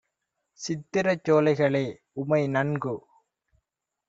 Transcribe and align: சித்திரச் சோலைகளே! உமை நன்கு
சித்திரச் 0.59 1.23
சோலைகளே! 1.25 1.83
உமை 2.13 2.41
நன்கு 2.47 2.95